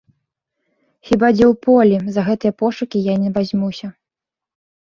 Хіба 1.09 1.27
дзе 1.35 1.45
ў 1.51 1.59
полі, 1.67 1.97
за 2.15 2.21
гэтыя 2.31 2.57
пошукі 2.63 3.03
я 3.13 3.19
не 3.27 3.33
вазьмуся. 3.37 3.87